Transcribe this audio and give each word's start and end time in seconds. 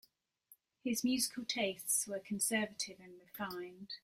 His 0.83 1.03
musical 1.03 1.45
tastes 1.45 2.07
were 2.07 2.17
conservative 2.17 2.99
and 2.99 3.19
refined. 3.19 3.97